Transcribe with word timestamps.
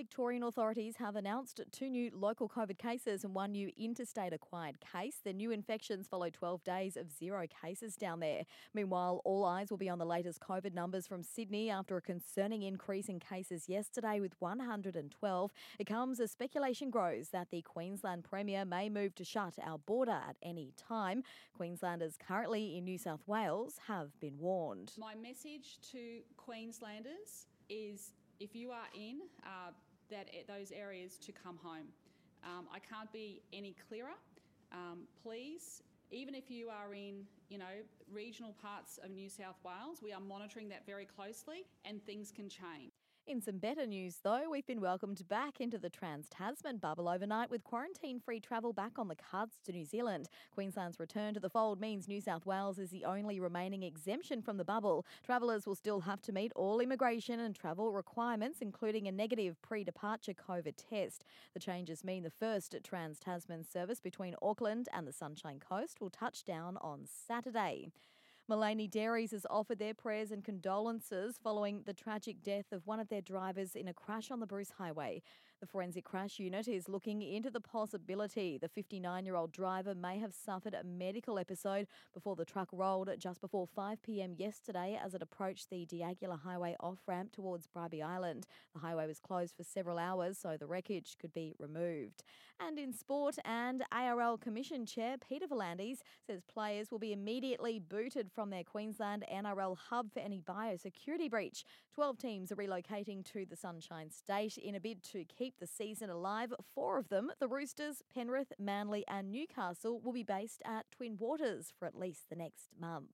Victorian 0.00 0.44
authorities 0.44 0.96
have 0.96 1.14
announced 1.14 1.60
two 1.72 1.90
new 1.90 2.10
local 2.14 2.48
COVID 2.48 2.78
cases 2.78 3.22
and 3.22 3.34
one 3.34 3.52
new 3.52 3.70
interstate 3.76 4.32
acquired 4.32 4.78
case. 4.80 5.16
The 5.22 5.34
new 5.34 5.50
infections 5.50 6.08
follow 6.08 6.30
12 6.30 6.64
days 6.64 6.96
of 6.96 7.10
zero 7.10 7.46
cases 7.62 7.96
down 7.96 8.20
there. 8.20 8.44
Meanwhile, 8.72 9.20
all 9.26 9.44
eyes 9.44 9.68
will 9.68 9.76
be 9.76 9.90
on 9.90 9.98
the 9.98 10.06
latest 10.06 10.40
COVID 10.40 10.72
numbers 10.72 11.06
from 11.06 11.22
Sydney 11.22 11.68
after 11.68 11.98
a 11.98 12.00
concerning 12.00 12.62
increase 12.62 13.10
in 13.10 13.20
cases 13.20 13.68
yesterday 13.68 14.20
with 14.20 14.32
112. 14.38 15.52
It 15.78 15.84
comes 15.84 16.18
as 16.18 16.30
speculation 16.30 16.88
grows 16.88 17.28
that 17.28 17.50
the 17.50 17.60
Queensland 17.60 18.24
Premier 18.24 18.64
may 18.64 18.88
move 18.88 19.14
to 19.16 19.24
shut 19.24 19.56
our 19.62 19.76
border 19.76 20.12
at 20.12 20.36
any 20.42 20.72
time. 20.78 21.24
Queenslanders 21.54 22.16
currently 22.16 22.78
in 22.78 22.84
New 22.84 22.96
South 22.96 23.20
Wales 23.26 23.74
have 23.86 24.18
been 24.18 24.38
warned. 24.38 24.92
My 24.96 25.14
message 25.14 25.78
to 25.92 26.20
Queenslanders 26.38 27.48
is 27.68 28.12
if 28.40 28.56
you 28.56 28.70
are 28.70 28.88
in 28.94 29.20
uh, 29.44 29.72
that 30.10 30.28
those 30.46 30.72
areas 30.72 31.18
to 31.18 31.32
come 31.32 31.58
home. 31.62 31.86
Um, 32.44 32.66
I 32.72 32.78
can't 32.78 33.12
be 33.12 33.42
any 33.52 33.74
clearer. 33.88 34.16
Um, 34.72 35.00
please, 35.22 35.82
even 36.10 36.34
if 36.34 36.50
you 36.50 36.68
are 36.68 36.94
in, 36.94 37.26
you 37.48 37.58
know, 37.58 37.84
regional 38.12 38.54
parts 38.62 38.98
of 39.02 39.10
New 39.10 39.28
South 39.28 39.56
Wales, 39.64 40.00
we 40.02 40.12
are 40.12 40.20
monitoring 40.20 40.68
that 40.70 40.86
very 40.86 41.04
closely, 41.04 41.66
and 41.84 42.04
things 42.04 42.30
can 42.30 42.48
change. 42.48 42.92
In 43.30 43.40
some 43.40 43.58
better 43.58 43.86
news, 43.86 44.16
though, 44.24 44.50
we've 44.50 44.66
been 44.66 44.80
welcomed 44.80 45.22
back 45.28 45.60
into 45.60 45.78
the 45.78 45.88
Trans 45.88 46.28
Tasman 46.30 46.78
bubble 46.78 47.08
overnight 47.08 47.48
with 47.48 47.62
quarantine 47.62 48.18
free 48.18 48.40
travel 48.40 48.72
back 48.72 48.98
on 48.98 49.06
the 49.06 49.14
cards 49.14 49.54
to 49.64 49.72
New 49.72 49.84
Zealand. 49.84 50.28
Queensland's 50.52 50.98
return 50.98 51.34
to 51.34 51.38
the 51.38 51.48
fold 51.48 51.80
means 51.80 52.08
New 52.08 52.20
South 52.20 52.44
Wales 52.44 52.80
is 52.80 52.90
the 52.90 53.04
only 53.04 53.38
remaining 53.38 53.84
exemption 53.84 54.42
from 54.42 54.56
the 54.56 54.64
bubble. 54.64 55.06
Travellers 55.24 55.64
will 55.64 55.76
still 55.76 56.00
have 56.00 56.20
to 56.22 56.32
meet 56.32 56.50
all 56.56 56.80
immigration 56.80 57.38
and 57.38 57.54
travel 57.54 57.92
requirements, 57.92 58.62
including 58.62 59.06
a 59.06 59.12
negative 59.12 59.62
pre 59.62 59.84
departure 59.84 60.34
COVID 60.34 60.74
test. 60.90 61.24
The 61.54 61.60
changes 61.60 62.02
mean 62.02 62.24
the 62.24 62.30
first 62.30 62.74
Trans 62.82 63.20
Tasman 63.20 63.62
service 63.62 64.00
between 64.00 64.34
Auckland 64.42 64.88
and 64.92 65.06
the 65.06 65.12
Sunshine 65.12 65.60
Coast 65.60 66.00
will 66.00 66.10
touch 66.10 66.42
down 66.42 66.78
on 66.78 67.06
Saturday. 67.06 67.92
Maleny 68.50 68.90
Dairies 68.90 69.30
has 69.30 69.46
offered 69.48 69.78
their 69.78 69.94
prayers 69.94 70.32
and 70.32 70.42
condolences 70.42 71.38
following 71.40 71.82
the 71.86 71.94
tragic 71.94 72.42
death 72.42 72.72
of 72.72 72.84
one 72.84 72.98
of 72.98 73.08
their 73.08 73.20
drivers 73.20 73.76
in 73.76 73.86
a 73.86 73.94
crash 73.94 74.28
on 74.28 74.40
the 74.40 74.46
Bruce 74.46 74.72
Highway. 74.76 75.22
The 75.60 75.66
forensic 75.66 76.04
crash 76.04 76.38
unit 76.38 76.66
is 76.68 76.88
looking 76.88 77.20
into 77.20 77.50
the 77.50 77.60
possibility 77.60 78.56
the 78.56 78.68
59 78.68 79.26
year 79.26 79.36
old 79.36 79.52
driver 79.52 79.94
may 79.94 80.18
have 80.18 80.32
suffered 80.32 80.72
a 80.72 80.82
medical 80.82 81.38
episode 81.38 81.86
before 82.14 82.34
the 82.34 82.46
truck 82.46 82.70
rolled 82.72 83.10
just 83.18 83.42
before 83.42 83.66
5 83.66 84.02
pm 84.02 84.34
yesterday 84.38 84.98
as 85.00 85.12
it 85.12 85.20
approached 85.20 85.68
the 85.68 85.84
D'Aguilar 85.84 86.38
Highway 86.38 86.76
off 86.80 87.00
ramp 87.06 87.32
towards 87.32 87.68
Bribie 87.68 88.02
Island. 88.02 88.46
The 88.72 88.80
highway 88.80 89.06
was 89.06 89.20
closed 89.20 89.54
for 89.54 89.62
several 89.62 89.98
hours 89.98 90.38
so 90.38 90.56
the 90.56 90.66
wreckage 90.66 91.16
could 91.20 91.34
be 91.34 91.54
removed. 91.58 92.24
And 92.58 92.78
in 92.78 92.94
sport, 92.94 93.36
and 93.44 93.84
ARL 93.92 94.38
Commission 94.38 94.86
Chair 94.86 95.16
Peter 95.28 95.46
V'landys 95.46 95.98
says 96.26 96.40
players 96.42 96.90
will 96.90 96.98
be 96.98 97.12
immediately 97.12 97.78
booted 97.78 98.30
from 98.34 98.39
from 98.40 98.48
their 98.48 98.64
Queensland 98.64 99.22
NRL 99.30 99.76
hub 99.76 100.14
for 100.14 100.20
any 100.20 100.40
biosecurity 100.40 101.28
breach. 101.28 101.62
12 101.94 102.16
teams 102.16 102.50
are 102.50 102.56
relocating 102.56 103.22
to 103.22 103.44
the 103.44 103.54
Sunshine 103.54 104.10
State 104.10 104.56
in 104.56 104.74
a 104.74 104.80
bid 104.80 105.02
to 105.12 105.26
keep 105.26 105.58
the 105.60 105.66
season 105.66 106.08
alive. 106.08 106.54
Four 106.74 106.96
of 106.96 107.10
them, 107.10 107.30
the 107.38 107.48
Roosters, 107.48 108.02
Penrith, 108.14 108.54
Manly, 108.58 109.04
and 109.08 109.30
Newcastle, 109.30 110.00
will 110.00 110.14
be 110.14 110.22
based 110.22 110.62
at 110.64 110.90
Twin 110.90 111.18
Waters 111.18 111.70
for 111.78 111.84
at 111.84 111.94
least 111.94 112.30
the 112.30 112.36
next 112.36 112.70
month. 112.80 113.10